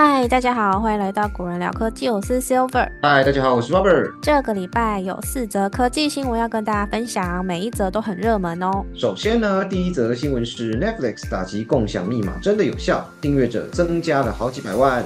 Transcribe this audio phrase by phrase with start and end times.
[0.00, 2.88] 嗨，大家好，欢迎来到古人聊科技，我是 Silver。
[3.02, 4.12] 嗨，大家好，我是 Robert。
[4.22, 8.84] 这个礼拜有四则科技新闻要跟大家分享，每一则都很热门哦。
[8.94, 15.04] 首先呢，第一则新闻是 Netflix 打击共享密码真的有效，订阅者增加了好几百万，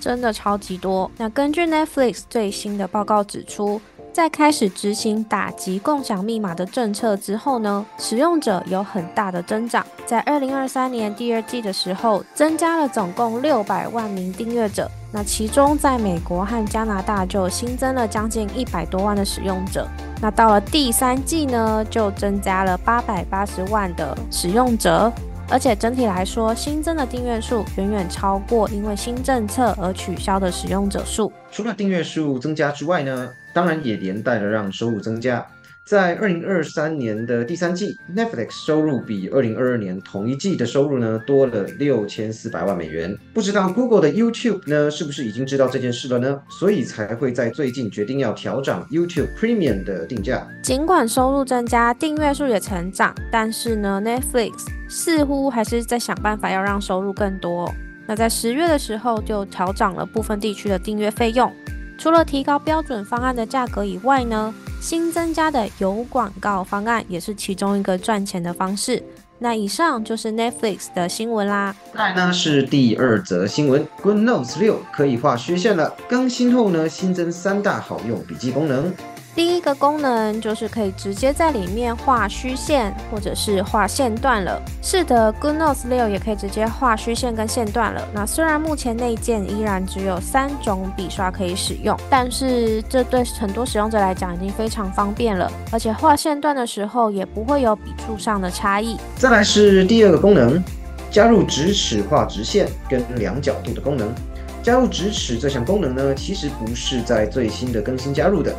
[0.00, 1.08] 真的超级多。
[1.16, 3.80] 那根据 Netflix 最新的报告指出。
[4.12, 9.84] 在开始执行打击共享密码的政策之后呢，使用者有很大的增长。
[10.04, 14.90] 在二零二三年第二季的时候，增加了总共六百万名订阅者。
[15.10, 19.88] 那其中，在美国和加拿大就新增了将近一百多万的使用者。
[20.20, 25.10] 那到了第三季呢，就增加了八百八十万的使用者。
[25.52, 31.30] 而且整体来说，新增的订阅数远远超过因为新政策而取消的使用者数。
[31.50, 35.46] 除了订阅数增加之外呢，当然也连带了让收入增加。
[35.84, 43.14] 在二零二三年的第三季，Netflix 收入比二零二二年同一季的收入呢多了六千四百万美元。
[43.34, 46.40] 不知道 Google 的 YouTube 呢是不是已经知道这件事了呢？
[46.48, 50.46] 所以才会在最近决定要调整 YouTube Premium 的定价。
[50.62, 54.52] 尽管收入增加，订阅数也成长，但是呢，Netflix
[54.92, 57.72] 似乎还是在想办法要让收入更多。
[58.06, 61.50] 那在十月的时候就调涨了部分地区的订阅费用。
[61.98, 69.02] 除了提高标准方案的价格以外呢，新增加的有广告方案也是其中一个赚钱的方式。
[69.38, 71.74] 那以上就是 Netflix 的新闻啦。
[71.94, 75.96] 再呢是第二则新闻，Good Notes 六可以画虚线了。
[76.06, 78.92] 更新后呢，新增三大好用笔记功能。
[79.34, 84.60] 第一个功能就是可以直接在里面画虚线或者是画线段了。
[84.82, 88.06] 是的，Good Notes 六也可以直接画虚线跟线段了。
[88.12, 95.50] 那虽然目前内建依然只有三种笔刷可以使用，但是这对很多使用者来讲已经非常方便了。
[95.70, 98.98] 而且画线段的时候也不会有笔触上的差异。
[99.16, 100.62] 再来是第二个功能，
[101.10, 104.12] 加入直尺画直线跟两角度的功能。
[104.62, 108.54] 加入直尺这项功能呢，其实不是在最新的更新加入的。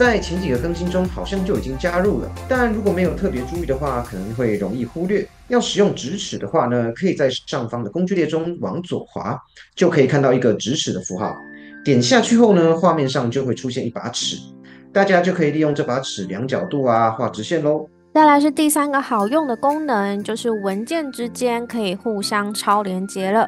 [0.00, 5.28] 在前几个更新中好像就已经加入了，但如果没有特别注意的话，可能会容易忽略。
[5.48, 9.38] 要使用直尺的话呢，可以在上方的工具列中往左滑，
[9.76, 11.36] 就可以看到一个直尺的符号。
[11.84, 14.38] 点下去后呢，画面上就会出现一把尺，
[14.90, 17.86] 大家就可以利用这把尺量角度啊，画直线喽。
[18.14, 23.46] 再来是第三个好用的功能，就是文件之间可以互相超连接了。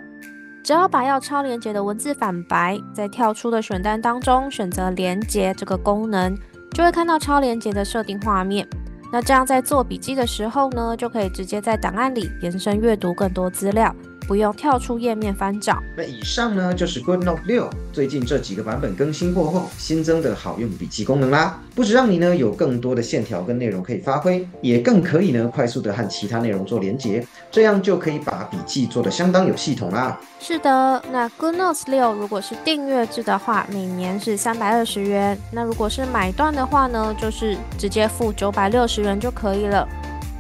[0.63, 6.37] 只要把要超连接的文字反白，在跳出的选单当中选择连接这个功能，
[6.73, 8.67] 就会看到超连接的设定画面。
[9.13, 13.95] 那这样在做笔记的时候呢，就可以直接在档案里延伸阅读更多资料。
[14.27, 15.79] 不用跳出页面翻找。
[15.97, 21.61] 那以上呢就是 Good Note 六最近这几个版本更新过后新增的好用笔记功能啦。
[21.75, 30.21] 不止让你呢有更多的线条跟内容可以发挥，也更可以呢快速的和其他内容做连接，这样就可以把笔记做得相当有系统啦。
[30.39, 35.39] 是的，那 Good Notes 六如果是订阅制的话，每年是三百二十元。
[35.51, 39.89] 那如果是买断的话呢，就是直接付九百六十元就可以了。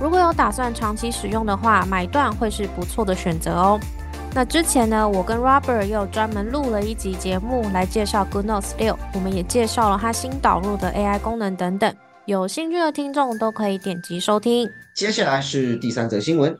[0.02, 3.78] 如果有打算长期使用的话，买断会是不错的选择哦。
[4.34, 11.94] 那之前呢，我跟 Robert 又专门录了一集节目来介绍 Good Notes 六，我们也介绍了它新导入的 AI 功能等等。
[12.24, 14.68] 有兴趣的听众都可以点击收听。
[14.92, 16.52] 接下来是第三则新闻：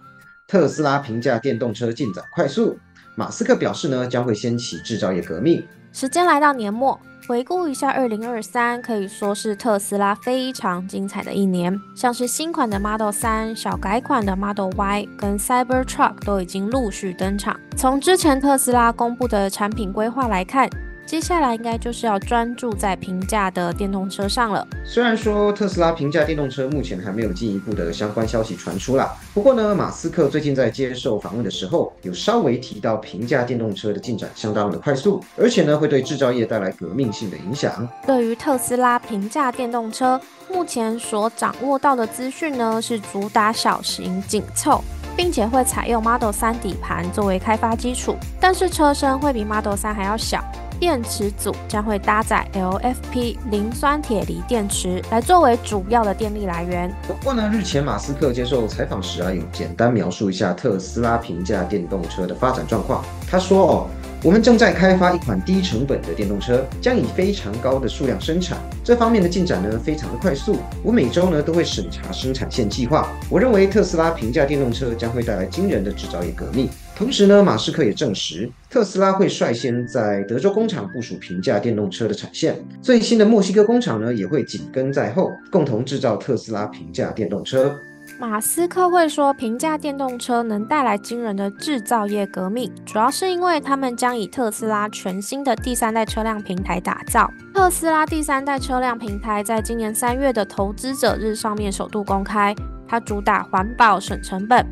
[0.47, 2.79] 特斯拉评价电动车进展快速，
[3.17, 5.67] 马斯克表示呢将会掀起制造业革命。
[5.93, 6.97] 时间来到年末。
[7.29, 17.59] 回顾一下，二零二三可以说是特斯拉非常精彩的一年，像是新款的 Model 三、小改款的 Model Y 跟 Cybertruck 都已经陆续登场。
[17.77, 20.69] 从之前特斯拉公布的产品规划来看。
[21.13, 24.67] 接下来应该就是要专注在平价的电动车上了。
[24.83, 37.87] 虽然说特斯拉平价电动车目前还没有进一步的相关消息传出啦，不过呢，马斯克最近在接受访问的时候，有稍微提到平价电动车的进展相当的快速，而且呢，会对制造业带来革命性的影响。
[38.07, 40.19] 对于特斯拉平价电动车，
[40.51, 44.83] 目前所掌握到的资讯呢，是主打小型紧凑，
[45.17, 50.43] 并且会采用 Model 3底盘作为开发基础，但是车身会比 Model 3还要小。
[50.81, 56.93] 电池组将会搭载 LFP 磷酸铁锂电池，来作为主要的电力来源。
[57.07, 63.05] 不过呢，日前马斯克接受采访时啊，有简单描述一下特斯拉平价电动车的发展状况。
[63.31, 63.87] 他说哦，
[64.25, 68.57] 我们正在开发一款低成本的电动车，将以非常高的数量生产。
[68.85, 70.59] 这方面的进展呢，非常的快速。
[70.85, 73.13] 我每周呢都会审查生产线计划。
[73.29, 76.69] 我认为特斯拉平价电动车将会带来惊人的制造业革命。
[76.95, 82.55] 同时呢，马斯克也证实，特斯拉会率先在德州工厂部署平价电动车的产线。
[82.81, 87.77] 最新的墨西哥工厂呢，也会紧跟在后，共同制造特斯拉平价电动车。
[88.23, 97.29] 马斯克会说，平价电动车能带来惊人的制造业革命，主要是因为他们将以特斯拉全新的第三代车辆平台打造。
[97.53, 102.55] 特斯拉第三代车辆平台在今年三月的投资者日上面首度公开，
[102.87, 104.65] 它主打环保、省成本，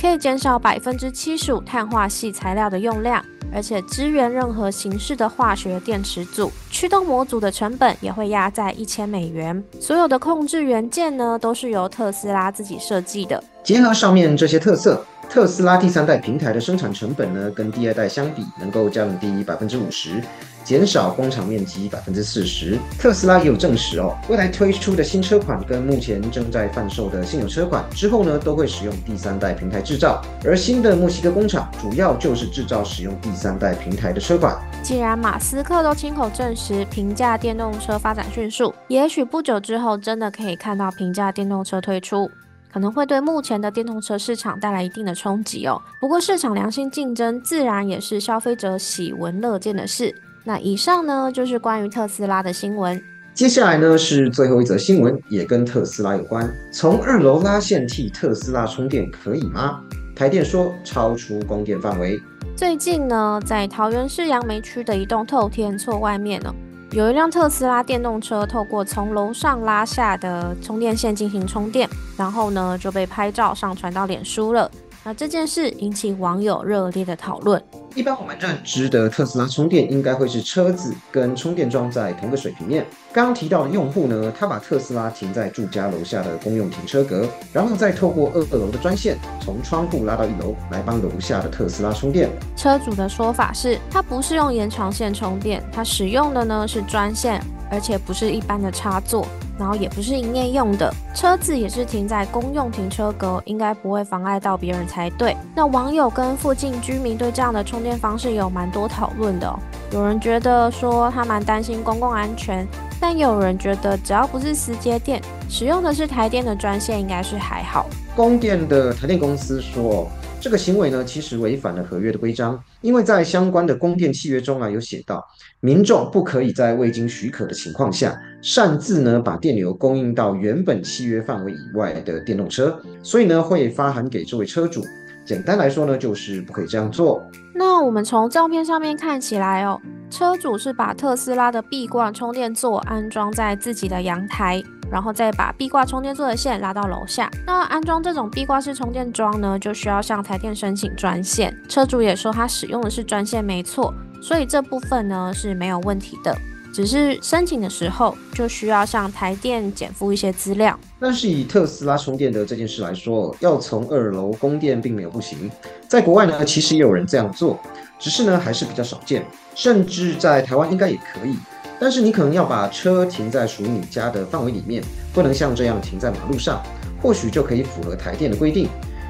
[0.00, 3.24] 可以减少百分之七十五碳化系材料的用量。
[3.52, 9.62] 而且支援任何形式的化学电池组，驱动模组的成本也会压在一千美元。
[9.80, 13.42] 所有的控制元件呢，都是由特斯拉自己设计的。
[13.62, 15.02] 结合上面这些特色。
[15.28, 20.22] 特斯拉第三代平台的生产成本呢，跟第二代相比，能够降低百分之五十，
[20.66, 22.76] 减少工厂面积百分之四十。
[22.98, 30.20] 特斯拉也有证实哦，未来推出的新车款跟目前正在贩售的现有车款之后呢，都会使用第三代平台制造。
[30.44, 34.58] 而新的墨西哥工厂主要就是制造使用第三代平台的车款。
[34.82, 42.28] 既然马斯克都亲口证实平价电动车发展迅速，也许不久之后真的可以看到平价电动车推出。
[42.72, 45.80] 可能会对目前的电动车市场带来一定的冲击哦。
[45.98, 50.14] 不过市场良性竞争自然也是消费者喜闻乐见的事。
[50.46, 53.02] 那以上呢就是关于特斯拉的新闻。
[53.34, 56.48] 接下来呢是最后一则新闻，也跟特斯拉有关。
[56.72, 59.80] 从二楼拉线替特斯拉充电可以吗？
[60.14, 62.22] 台电说超出供电范围。
[62.56, 66.54] 最近呢，在桃园市杨梅区的一栋透天厝外面呢。
[66.92, 74.70] 有一辆特斯拉电动车透过从楼上拉下的充电线进行充电，然后呢就被拍照上传到脸书了。
[75.06, 77.62] 那这件事引起网友热烈的讨论。
[77.94, 82.84] 一般我们认知的特斯拉充电应该会是车子跟充电桩在同个水平面。
[83.12, 92.28] 刚刚提到的用户呢，他把特斯拉停在住家楼下的公用停车格，然后再透过二楼的专线从窗户拉到一楼来帮楼下的特斯拉充电。
[92.56, 97.40] 车主的说法是，他不是用延长线充电，他使用的呢是专线，
[97.70, 99.26] 而且不是一般的插座。
[99.58, 105.34] 然后也不是营业用的车子，也是停在公用停车格，应该不会妨碍到别人才对。
[105.54, 109.50] 那网友跟附近居民对这样的充电方式有蛮多讨论的，
[109.92, 112.68] 有人觉得说他蛮担心公共安全，
[113.00, 117.86] 但有人觉得只要不是私接电，使用的是台电的专线，应该是还好。
[118.14, 120.06] 供电的台电公司说。
[120.46, 125.20] 这个行为呢，其实违反了合约的规章，因为在相关的供电契约中啊，有写到
[125.58, 134.84] 民众不可以在未经许可的情况下，擅自呢把电流供应到原本契约范围以外的电动车，所以呢会发函给这位车主。
[135.24, 137.20] 简单来说呢，就是不可以这样做。
[137.52, 144.62] 那我们从照片上面看起来哦，车主是把特斯拉的壁挂充电座安装在自己的阳台。
[144.90, 147.30] 然后再把壁挂充电座的线拉到楼下。
[147.46, 151.56] 那安装这种壁挂式充电桩呢，就需要向台电申请专线。
[151.68, 153.92] 车主也说他使用的是专线，没错，
[154.22, 156.36] 所以这部分呢是没有问题的。
[156.72, 160.78] 只是申请的时候就需要向台电减负一些资料。
[161.00, 165.50] 但是以特斯拉充电的这件事来说，要从二楼供电并没有不行。
[165.88, 167.58] 在国外呢，其实也有人这样做，
[167.98, 169.24] 只是呢还是比较少见，
[169.54, 171.36] 甚至在台湾应该也可以。
[171.78, 174.82] 但是你可能要把车停在属于你家的范围里面，
[175.12, 176.62] 不能像这样停在马路上，
[177.02, 178.68] 或许就可以符合台电的规定。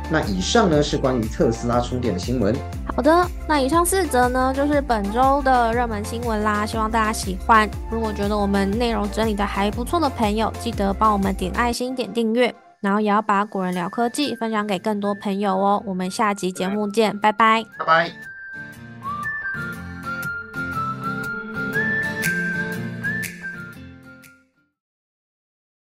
[0.08, 2.54] 那以上呢是关于特斯拉充电的新闻。
[2.94, 7.69] 好的，那以上四则呢就是本周的热门新闻啦，希望大家喜欢。
[7.91, 15.82] 如果觉得我们内容整理的还不错的朋友，记得帮我们点爱心、点订阅，然后也要把古人聊科技分享给更多朋友哦。
[15.84, 18.35] 我们下集节目见，拜拜，拜拜。